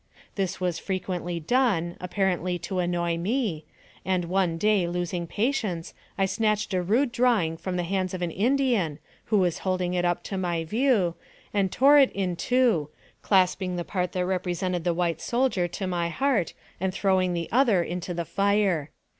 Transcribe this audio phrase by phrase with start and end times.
[0.33, 3.65] This was frequently done, apparently to annoy me,
[4.03, 8.23] and one day, losing patience, I snatched a rude draw ing from the hands of
[8.23, 11.13] an Indian, who was holding it up to my view,
[11.53, 12.89] and tore it in two,
[13.21, 17.83] clasping the part that represented the white soldier to my heart, and throwing the other
[17.83, 18.89] in the fire.